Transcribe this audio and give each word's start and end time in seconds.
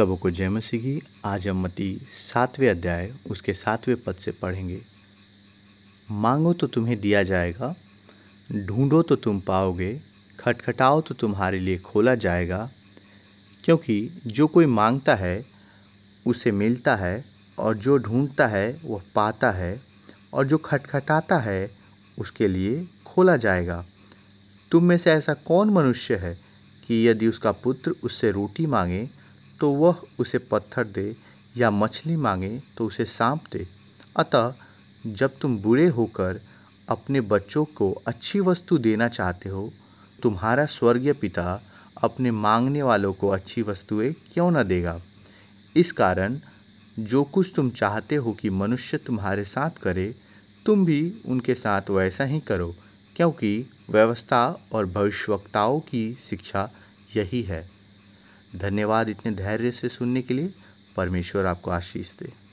सबको 0.00 0.30
जय 0.30 0.48
मसीह 0.48 0.80
की। 0.80 1.02
आज 1.24 1.48
हम 1.48 1.62
मती 1.62 2.06
सातवें 2.12 2.70
अध्याय, 2.70 3.14
उसके 3.30 3.52
सातवें 3.52 3.96
पद 3.96 4.14
से 4.14 4.32
पढ़ेंगे। 4.32 4.82
मांगो 6.10 6.52
तो 6.52 6.66
तुम्हें 6.66 7.00
दिया 7.00 7.22
जाएगा, 7.22 7.74
ढूंढो 8.52 9.02
तो 9.02 9.16
तुम 9.16 9.40
पाओगे, 9.40 10.00
खटखटाओ 10.40 11.00
तो 11.00 11.14
तुम्हारे 11.14 11.58
लिए 11.58 11.78
खोला 11.78 12.14
जाएगा। 12.14 12.70
क्योंकि 13.64 14.10
जो 14.26 14.46
कोई 14.46 14.66
माँगता 14.66 15.14
है, 15.14 15.46
उसे 16.26 16.52
मिलता 16.52 16.96
है, 16.96 17.24
और 17.58 17.76
जो 17.76 17.98
ढूंढता 17.98 18.46
है, 18.46 18.80
वह 18.84 19.02
पाता 19.14 19.50
है, 19.50 19.82
और 20.32 20.46
जो 20.46 20.58
खटखटाता 20.58 21.38
है, 21.38 21.70
उसके 22.18 22.48
लिए 22.48 22.88
खोला 23.06 23.36
जाएगा। 23.36 23.86
तुम 24.70 24.84
में 24.84 24.98
से 24.98 25.12
ऐसा 25.12 25.34
कौन 25.34 25.70
मनुष्य 25.70 26.16
है 26.16 26.40
कि 26.86 27.08
यदि 27.08 27.26
उसका 27.26 27.52
पुत्र 27.52 27.90
उससे 27.90 28.30
रोटी 28.30 28.66
मांगे 28.66 29.19
तो 29.60 29.72
वह 29.72 29.96
उसे 30.18 30.38
पत्थर 30.38 30.84
दे 30.84 31.16
या 31.56 31.70
मछली 31.70 32.16
मांगे 32.16 32.62
तो 32.76 32.86
उसे 32.86 33.04
सांप 33.04 33.44
दे। 33.52 33.68
अतः, 34.16 34.54
जब 35.06 35.38
तुम 35.38 35.58
बुरे 35.58 35.86
होकर 35.86 36.40
अपने 36.88 37.20
बच्चों 37.20 37.64
को 37.64 37.92
अच्छी 37.92 38.40
वस्तु 38.40 38.78
देना 38.78 39.08
चाहते 39.08 39.48
हो, 39.48 39.72
तुम्हारा 40.22 40.66
स्वर्गीय 40.66 41.12
पिता 41.12 41.62
अपने 42.02 42.30
मांगने 42.30 42.82
वालों 42.82 43.12
को 43.12 43.28
अच्छी 43.28 43.62
वस्तुएँ 43.62 44.12
क्यों 44.12 44.50
न 44.50 44.62
देगा? 44.62 45.00
इस 45.76 45.92
कारण, 45.92 46.40
जो 46.98 47.24
कुछ 47.24 47.52
तुम 47.56 47.70
चाहते 47.70 48.16
हो 48.16 48.32
कि 48.32 48.50
मनुष्य 48.50 48.98
तुम्हारे 48.98 49.44
साथ 49.44 49.70
करे, 49.70 50.14
तुम 50.66 50.84
भी 50.84 51.14
उनके 51.26 51.54
साथ 51.54 51.82
वैसा 51.90 52.24
ही 52.24 52.40
करो, 52.40 52.74
क्योंकि 53.16 53.70
व्यवस्था 53.90 54.60
और 54.72 54.86
भविष्यवक्ताओं 54.86 55.80
की 55.80 56.18
शिक्षा 56.30 56.70
यही 57.16 57.42
है। 57.42 57.79
धन्यवाद 58.56 59.08
इतने 59.08 59.32
धैर्य 59.32 59.70
से 59.70 59.88
सुनने 59.88 60.22
के 60.22 60.34
लिए। 60.34 60.54
परमेश्वर 60.96 61.46
आपको 61.46 61.70
आशीष 61.70 62.16
दे। 62.18 62.49